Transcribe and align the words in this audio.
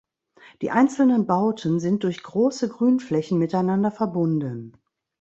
Die 0.63 0.71
einzelnen 0.71 1.27
Bauten 1.27 1.79
sind 1.79 2.03
durch 2.03 2.23
grosse 2.23 2.67
Grünflächen 2.69 3.37
miteinander 3.37 3.91
verbunden. 3.91 4.75